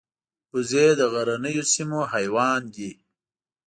[0.53, 2.91] وزې د غرنیو سیمو حیوان دي